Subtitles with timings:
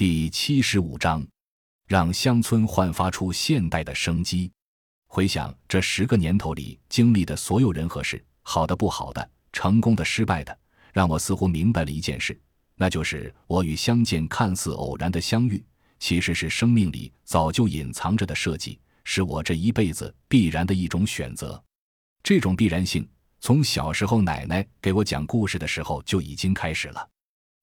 [0.00, 1.22] 第七十五章，
[1.86, 4.50] 让乡村焕发出现代的生机。
[5.06, 10.58] 回想这十个年头里经历的所有人和事，好的、不好的，成功的、失败的，
[10.94, 12.40] 让我似乎明白了一件事，
[12.76, 15.62] 那就是我与相见看似偶然的相遇，
[15.98, 21.62] 其实是生命里早就隐藏着的设计，是我这一辈子必然的一种选择。
[22.22, 23.06] 这种必然性，
[23.38, 27.06] 从小时候奶奶给我讲故事的时候就已经开始了。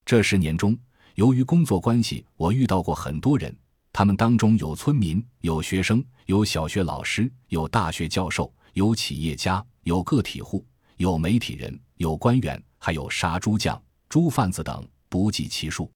[0.05, 0.77] 这十年中，
[1.17, 3.51] 由于工作关系，我遇到过很多人，
[3.91, 10.63] 他们当中有村民，有学生，有小学老师，有大学教授，有企业家，有个体户，
[10.97, 15.89] 有媒体人，有官员，还有杀猪匠、猪贩子等，不计其数。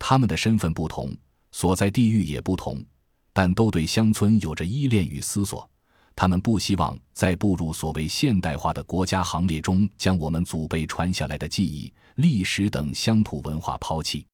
[0.00, 1.16] 他们的身份不同，
[1.52, 2.84] 所在地域也不同，
[3.32, 5.70] 但都对乡村有着依恋与思索。
[6.16, 14.26] 他们不希望在步入所谓现代化的国家行列中，将我们祖辈传下来的记忆、历史等乡土文化抛弃。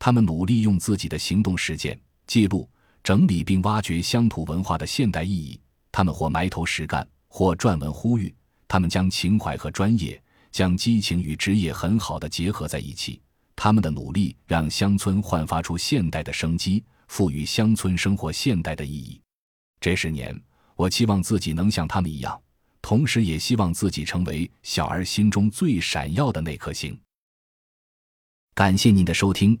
[0.00, 2.66] 他们努力用自己的行动实践、记录、
[3.04, 5.60] 整理并挖掘乡土文化的现代意义。
[5.92, 8.34] 他们或埋头实干，或撰文呼吁。
[8.66, 13.20] 他们将情怀和专业、将激情与职业很好的结合在一起。
[13.54, 19.20] 他们的努力让乡村焕发出现代的生机，赋予乡村生活现代的意义。
[19.80, 20.34] 这十年，
[20.76, 22.40] 我期望自己能像他们一样，
[22.80, 26.98] 同时也希望自己成为小儿心中最闪耀的那颗星。
[28.54, 29.60] 感谢您的收听。